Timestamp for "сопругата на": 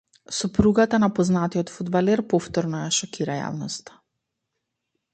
0.37-1.09